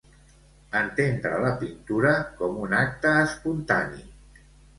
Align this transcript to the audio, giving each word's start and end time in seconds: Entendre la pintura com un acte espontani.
Entendre 0.77 1.41
la 1.43 1.51
pintura 1.59 2.15
com 2.41 2.57
un 2.65 2.75
acte 2.79 3.13
espontani. 3.27 4.05